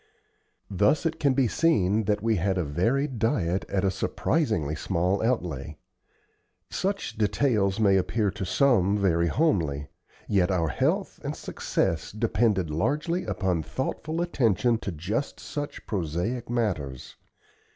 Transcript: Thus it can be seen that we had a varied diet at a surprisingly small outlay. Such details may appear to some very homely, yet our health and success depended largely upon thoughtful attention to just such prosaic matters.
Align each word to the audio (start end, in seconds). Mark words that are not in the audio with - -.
Thus 0.71 1.05
it 1.05 1.19
can 1.19 1.35
be 1.35 1.47
seen 1.47 2.05
that 2.05 2.23
we 2.23 2.37
had 2.37 2.57
a 2.57 2.63
varied 2.63 3.19
diet 3.19 3.65
at 3.69 3.83
a 3.85 3.91
surprisingly 3.91 4.73
small 4.73 5.21
outlay. 5.23 5.77
Such 6.71 7.19
details 7.19 7.79
may 7.79 7.97
appear 7.97 8.31
to 8.31 8.43
some 8.43 8.97
very 8.97 9.27
homely, 9.27 9.89
yet 10.27 10.49
our 10.49 10.69
health 10.69 11.19
and 11.23 11.35
success 11.35 12.11
depended 12.11 12.71
largely 12.71 13.25
upon 13.25 13.61
thoughtful 13.61 14.21
attention 14.23 14.79
to 14.79 14.91
just 14.91 15.39
such 15.39 15.85
prosaic 15.85 16.49
matters. 16.49 17.15